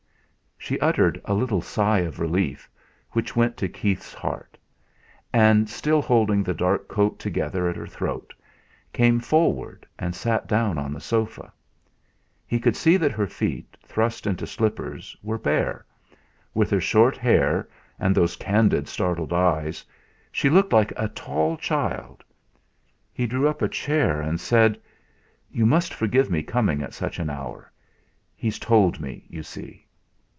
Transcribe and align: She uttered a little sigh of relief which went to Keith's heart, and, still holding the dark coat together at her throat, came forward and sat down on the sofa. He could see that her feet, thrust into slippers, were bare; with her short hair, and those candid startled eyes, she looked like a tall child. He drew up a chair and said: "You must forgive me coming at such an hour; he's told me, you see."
She 0.63 0.79
uttered 0.79 1.19
a 1.25 1.33
little 1.33 1.61
sigh 1.63 1.99
of 2.01 2.19
relief 2.19 2.69
which 3.13 3.35
went 3.35 3.57
to 3.57 3.67
Keith's 3.67 4.13
heart, 4.13 4.59
and, 5.33 5.67
still 5.67 6.03
holding 6.03 6.43
the 6.43 6.53
dark 6.53 6.87
coat 6.87 7.17
together 7.17 7.67
at 7.67 7.75
her 7.75 7.87
throat, 7.87 8.31
came 8.93 9.19
forward 9.19 9.87
and 9.97 10.13
sat 10.13 10.45
down 10.47 10.77
on 10.77 10.93
the 10.93 11.01
sofa. 11.01 11.51
He 12.45 12.59
could 12.59 12.75
see 12.75 12.95
that 12.97 13.11
her 13.11 13.25
feet, 13.25 13.75
thrust 13.83 14.27
into 14.27 14.45
slippers, 14.45 15.17
were 15.23 15.39
bare; 15.39 15.83
with 16.53 16.69
her 16.69 16.79
short 16.79 17.17
hair, 17.17 17.67
and 17.97 18.13
those 18.13 18.35
candid 18.35 18.87
startled 18.87 19.33
eyes, 19.33 19.83
she 20.31 20.47
looked 20.49 20.71
like 20.71 20.93
a 20.95 21.07
tall 21.09 21.57
child. 21.57 22.23
He 23.11 23.25
drew 23.25 23.47
up 23.47 23.63
a 23.63 23.67
chair 23.67 24.21
and 24.21 24.39
said: 24.39 24.79
"You 25.49 25.65
must 25.65 25.91
forgive 25.91 26.29
me 26.29 26.43
coming 26.43 26.83
at 26.83 26.93
such 26.93 27.17
an 27.17 27.31
hour; 27.31 27.71
he's 28.35 28.59
told 28.59 28.99
me, 29.01 29.25
you 29.27 29.41
see." 29.41 29.87